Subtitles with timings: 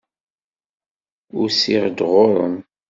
[1.41, 2.55] Usiɣ-d ɣur-m.